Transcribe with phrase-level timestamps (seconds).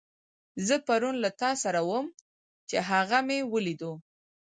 [0.67, 2.05] زه پرون له تاسره وم،
[2.69, 3.93] چې هغه مې وليدو.